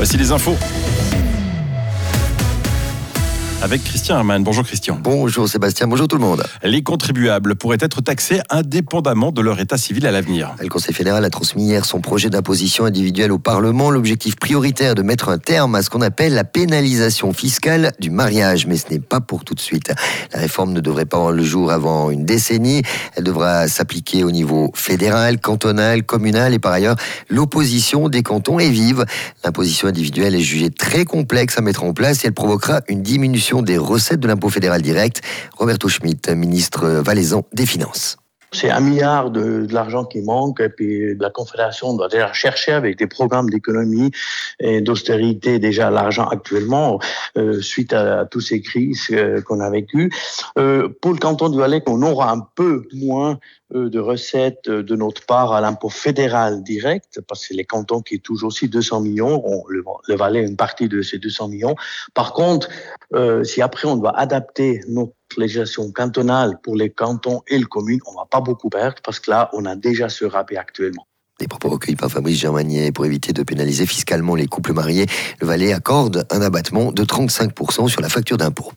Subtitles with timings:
[0.00, 0.56] Voici les infos
[3.62, 4.42] avec Christian Hermann.
[4.42, 4.98] Bonjour Christian.
[5.02, 6.42] Bonjour Sébastien, bonjour tout le monde.
[6.62, 10.54] Les contribuables pourraient être taxés indépendamment de leur état civil à l'avenir.
[10.60, 13.90] Le Conseil fédéral a transmis hier son projet d'imposition individuelle au Parlement.
[13.90, 18.66] L'objectif prioritaire de mettre un terme à ce qu'on appelle la pénalisation fiscale du mariage.
[18.66, 19.92] Mais ce n'est pas pour tout de suite.
[20.32, 22.82] La réforme ne devrait pas voir le jour avant une décennie.
[23.16, 26.96] Elle devra s'appliquer au niveau fédéral, cantonal, communal et par ailleurs,
[27.28, 29.04] l'opposition des cantons est vive.
[29.44, 33.49] L'imposition individuelle est jugée très complexe à mettre en place et elle provoquera une diminution
[33.62, 35.22] des recettes de l'impôt fédéral direct.
[35.58, 38.19] Roberto Schmitt, ministre valaisan des Finances.
[38.52, 42.98] C'est un milliard de, l'argent qui manque et puis la Confédération doit déjà chercher avec
[42.98, 44.10] des programmes d'économie
[44.58, 46.98] et d'austérité déjà l'argent actuellement
[47.38, 50.10] euh, suite à, tous ces crises euh, qu'on a vécues.
[50.58, 53.38] Euh, pour le canton du Valais, on aura un peu moins
[53.72, 58.42] de recettes de notre part à l'impôt fédéral direct parce que les cantons qui touchent
[58.42, 61.76] aussi 200 millions, on, le, le Valais une partie de ces 200 millions.
[62.12, 62.68] Par contre,
[63.44, 68.12] si après on doit adapter notre législation cantonale pour les cantons et les communes, on
[68.12, 71.06] ne va pas beaucoup perdre parce que là, on a déjà ce rabais actuellement.
[71.40, 75.06] Des propos recueillis par Fabrice Germanier pour éviter de pénaliser fiscalement les couples mariés.
[75.40, 78.72] Le Valais accorde un abattement de 35% sur la facture d'impôt.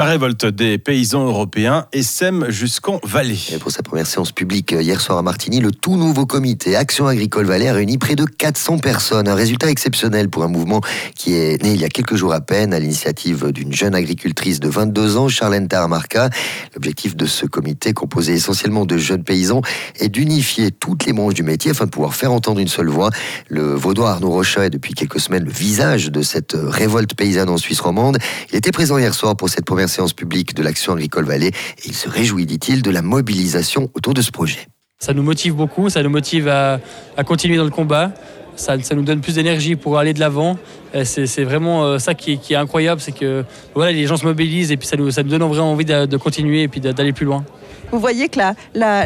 [0.00, 3.36] La révolte des paysans européens sème jusqu'en Valais.
[3.52, 6.74] Et pour sa première séance publique euh, hier soir à Martigny, le tout nouveau comité
[6.74, 9.28] Action Agricole Valais a réuni près de 400 personnes.
[9.28, 10.80] Un résultat exceptionnel pour un mouvement
[11.14, 14.58] qui est né il y a quelques jours à peine à l'initiative d'une jeune agricultrice
[14.58, 16.30] de 22 ans, Charlène Taramarca.
[16.74, 19.60] L'objectif de ce comité, composé essentiellement de jeunes paysans,
[19.98, 23.10] est d'unifier toutes les branches du métier afin de pouvoir faire entendre une seule voix.
[23.50, 27.58] Le vaudois Arnaud Rocha est depuis quelques semaines le visage de cette révolte paysanne en
[27.58, 28.16] Suisse romande.
[28.50, 31.86] Il était présent hier soir pour cette première séance publique de l'Action Agricole Vallée et
[31.86, 34.66] il se réjouit, dit-il, de la mobilisation autour de ce projet.
[34.98, 36.78] Ça nous motive beaucoup, ça nous motive à,
[37.24, 38.12] continuer dans le combat.
[38.56, 40.58] Ça, nous donne plus d'énergie pour aller de l'avant.
[41.04, 44.76] C'est vraiment euh, ça qui, est incroyable, c'est que voilà, les gens se mobilisent et
[44.76, 47.44] puis ça nous, ça nous donne vraiment envie de, continuer et puis d'aller plus loin.
[47.90, 48.54] Vous voyez que la,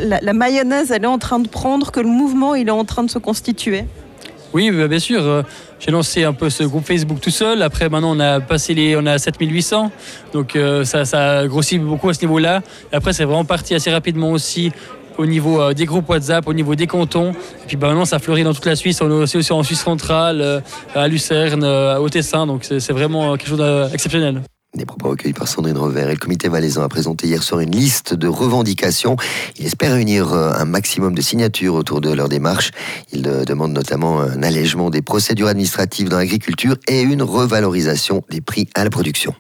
[0.01, 3.05] la, mayonnaise, elle est en train de prendre, que le mouvement, il est en train
[3.05, 3.85] de se constituer
[4.55, 5.21] oui, bah, bien sûr.
[5.21, 5.43] Euh,
[5.81, 7.61] j'ai lancé un peu ce groupe Facebook tout seul.
[7.61, 9.91] Après, maintenant, on a passé les, on a 7800.
[10.33, 12.63] Donc, euh, ça, ça a grossi beaucoup à ce niveau-là.
[12.93, 14.73] Après, c'est vraiment parti assez rapidement aussi
[15.19, 17.33] au niveau euh, des groupes WhatsApp, au niveau des cantons.
[17.33, 19.01] Et puis bah, maintenant, ça fleurit dans toute la Suisse.
[19.03, 20.63] On est aussi, en Suisse centrale,
[20.95, 22.47] à Lucerne, au Tessin.
[22.47, 24.41] Donc, c'est vraiment quelque chose d'exceptionnel.
[24.75, 26.09] Des propos recueillis par Sandrine Revers.
[26.09, 29.17] Et le comité valaisan a présenté hier soir une liste de revendications.
[29.59, 32.73] Il espère réunir euh, un maximum de signatures autour de leur démarche.
[33.13, 38.69] Il demande notamment un allègement des procédures administratives dans l'agriculture et une revalorisation des prix
[38.75, 39.35] à la production.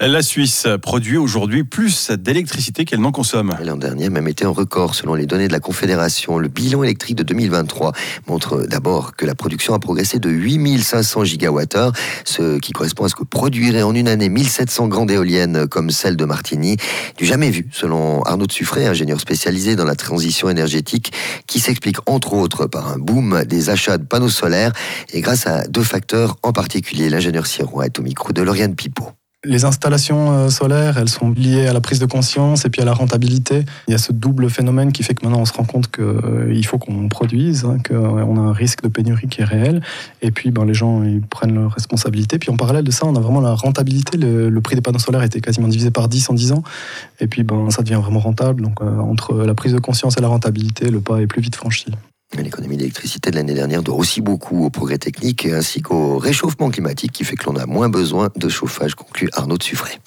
[0.00, 3.54] La Suisse produit aujourd'hui plus d'électricité qu'elle n'en consomme.
[3.62, 6.38] L'an dernier même été un record selon les données de la Confédération.
[6.38, 7.92] Le bilan électrique de 2023
[8.26, 11.92] montre d'abord que la production a progressé de 8500 gigawattheures,
[12.24, 16.16] ce qui correspond à ce que produirait en une année 1700 grandes éoliennes comme celle
[16.16, 16.76] de Martigny.
[17.16, 21.12] Du jamais vu, selon Arnaud de Suffré, ingénieur spécialisé dans la transition énergétique,
[21.46, 24.72] qui s'explique entre autres par un boom des achats de panneaux solaires
[25.12, 27.10] et grâce à deux facteurs en particulier.
[27.10, 29.12] L'ingénieur Sirois est au micro de Lauriane Pipot.
[29.44, 32.84] Les installations euh, solaires, elles sont liées à la prise de conscience et puis à
[32.84, 33.64] la rentabilité.
[33.88, 36.04] Il y a ce double phénomène qui fait que maintenant on se rend compte qu'il
[36.04, 39.82] euh, faut qu'on produise, hein, qu'on a un risque de pénurie qui est réel.
[40.20, 42.38] Et puis ben, les gens ils prennent leurs responsabilités.
[42.38, 44.16] Puis en parallèle de ça, on a vraiment la rentabilité.
[44.16, 46.62] Le, prix des panneaux solaires été quasiment divisé par 10 en 10 ans.
[47.18, 48.62] Et puis ben, ça devient vraiment rentable.
[48.62, 51.56] Donc euh, entre la prise de conscience et la rentabilité, le pas est plus vite
[51.56, 51.86] franchi.
[52.38, 57.12] L'économie d'électricité de l'année dernière doit aussi beaucoup au progrès technique ainsi qu'au réchauffement climatique
[57.12, 59.98] qui fait que l'on a moins besoin de chauffage, conclut Arnaud de Suffray.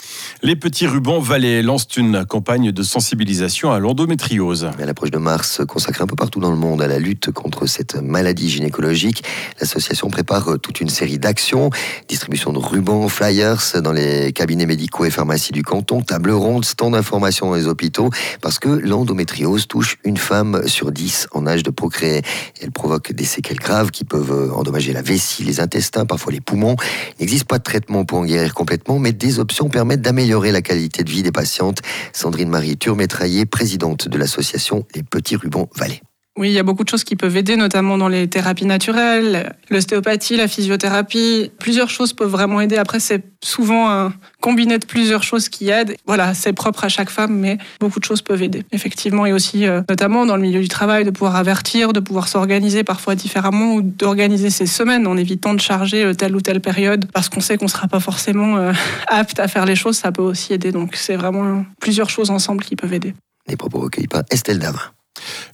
[0.41, 4.69] Les petits rubans Valais lancent une campagne de sensibilisation à l'endométriose.
[4.79, 7.67] À l'approche de mars, consacrée un peu partout dans le monde à la lutte contre
[7.67, 9.23] cette maladie gynécologique,
[9.59, 11.69] l'association prépare toute une série d'actions,
[12.07, 16.93] distribution de rubans, flyers dans les cabinets médicaux et pharmacies du canton, table ronde, stand
[16.93, 18.09] d'information dans les hôpitaux,
[18.41, 22.14] parce que l'endométriose touche une femme sur dix en âge de procréer
[22.61, 26.41] elle provoque des séquelles graves qui peuvent euh, endommager la vessie, les intestins, parfois les
[26.41, 26.75] poumons.
[27.17, 30.61] Il n'existe pas de traitement pour en guérir complètement, mais des options permettent d'améliorer la
[30.61, 31.79] qualité de vie des patientes.
[32.13, 36.01] Sandrine Marie Turmétraillé, présidente de l'association Les Petits Rubans Valais.
[36.37, 39.55] Oui, il y a beaucoup de choses qui peuvent aider, notamment dans les thérapies naturelles,
[39.69, 41.49] l'ostéopathie, la physiothérapie.
[41.59, 42.75] Plusieurs choses peuvent vraiment aider.
[42.75, 45.95] Après, c'est souvent un combiné de plusieurs choses qui aident.
[46.05, 48.63] Voilà, c'est propre à chaque femme, mais beaucoup de choses peuvent aider.
[48.73, 52.27] Effectivement, et aussi, euh, notamment dans le milieu du travail, de pouvoir avertir, de pouvoir
[52.27, 56.59] s'organiser parfois différemment ou d'organiser ses semaines en évitant de charger euh, telle ou telle
[56.59, 58.73] période parce qu'on sait qu'on ne sera pas forcément euh,
[59.07, 59.95] apte à faire les choses.
[59.95, 60.73] Ça peut aussi aider.
[60.73, 63.13] Donc, c'est vraiment plusieurs choses ensemble qui peuvent aider.
[63.47, 64.81] Les propos recueillis par Estelle Davin.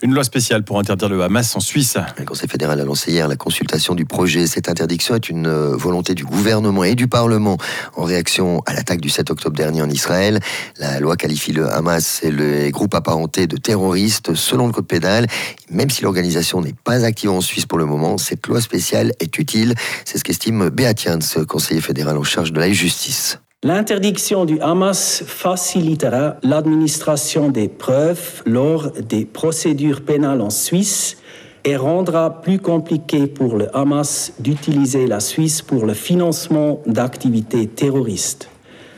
[0.03, 1.95] Une loi spéciale pour interdire le Hamas en Suisse.
[2.17, 4.47] Le Conseil fédéral a lancé hier la consultation du projet.
[4.47, 7.57] Cette interdiction est une euh, volonté du gouvernement et du Parlement
[7.95, 10.39] en réaction à l'attaque du 7 octobre dernier en Israël.
[10.79, 15.27] La loi qualifie le Hamas et les groupes apparentés de terroristes selon le code pénal.
[15.69, 19.37] Même si l'organisation n'est pas active en Suisse pour le moment, cette loi spéciale est
[19.37, 19.75] utile.
[20.03, 23.37] C'est ce qu'estime Beat Jans, conseiller fédéral en charge de la justice.
[23.63, 31.17] L'interdiction du Hamas facilitera l'administration des preuves lors des procédures pénales en Suisse
[31.63, 38.49] et rendra plus compliqué pour le Hamas d'utiliser la Suisse pour le financement d'activités terroristes.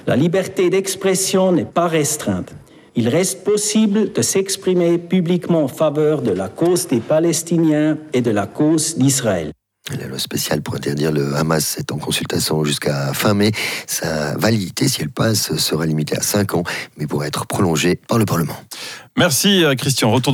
[0.07, 2.56] La liberté d'expression n'est pas restreinte.
[2.95, 8.31] Il reste possible de s'exprimer publiquement en faveur de la cause des Palestiniens et de
[8.31, 9.51] la cause d'Israël.
[9.91, 13.51] La loi spéciale pour interdire le Hamas est en consultation jusqu'à fin mai.
[13.85, 16.63] Sa validité, si elle passe, sera limitée à 5 ans,
[16.95, 18.56] mais pourra être prolongée par le Parlement.
[19.18, 20.09] Merci Christian.
[20.09, 20.31] Retour